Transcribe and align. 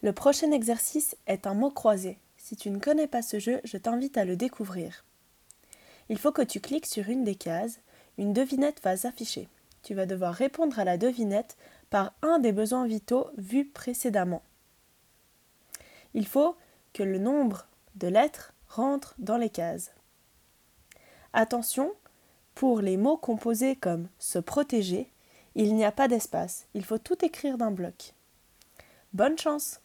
Le 0.00 0.12
prochain 0.12 0.52
exercice 0.52 1.16
est 1.26 1.46
un 1.46 1.54
mot 1.54 1.70
croisé. 1.70 2.18
Si 2.36 2.54
tu 2.54 2.70
ne 2.70 2.78
connais 2.78 3.08
pas 3.08 3.22
ce 3.22 3.40
jeu, 3.40 3.60
je 3.64 3.76
t'invite 3.76 4.16
à 4.16 4.24
le 4.24 4.36
découvrir. 4.36 5.04
Il 6.08 6.18
faut 6.18 6.30
que 6.30 6.42
tu 6.42 6.60
cliques 6.60 6.86
sur 6.86 7.08
une 7.08 7.24
des 7.24 7.34
cases, 7.34 7.80
une 8.16 8.32
devinette 8.32 8.80
va 8.82 8.96
s'afficher. 8.96 9.48
Tu 9.82 9.94
vas 9.94 10.06
devoir 10.06 10.34
répondre 10.34 10.78
à 10.78 10.84
la 10.84 10.98
devinette 10.98 11.56
par 11.90 12.12
un 12.22 12.38
des 12.38 12.52
besoins 12.52 12.86
vitaux 12.86 13.28
vus 13.36 13.64
précédemment. 13.64 14.42
Il 16.14 16.26
faut 16.26 16.56
que 16.92 17.02
le 17.02 17.18
nombre 17.18 17.66
de 17.96 18.06
lettres 18.06 18.52
rentre 18.68 19.14
dans 19.18 19.36
les 19.36 19.50
cases. 19.50 19.90
Attention, 21.32 21.92
pour 22.54 22.80
les 22.80 22.96
mots 22.96 23.16
composés 23.16 23.76
comme 23.76 24.08
se 24.18 24.38
protéger, 24.38 25.10
il 25.54 25.74
n'y 25.74 25.84
a 25.84 25.92
pas 25.92 26.06
d'espace, 26.06 26.66
il 26.74 26.84
faut 26.84 26.98
tout 26.98 27.24
écrire 27.24 27.58
d'un 27.58 27.72
bloc. 27.72 28.14
Bonne 29.12 29.38
chance 29.38 29.80